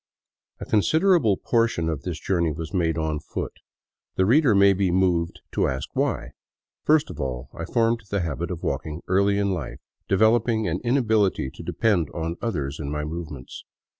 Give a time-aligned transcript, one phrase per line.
[0.59, 3.53] A considerable portion of this journey was made on foot.
[4.15, 6.31] The reader may be moved to ask why.
[6.83, 9.77] First of all, I formed the habit of walking early in life,
[10.07, 13.63] developing an inability to depend on others in my movements.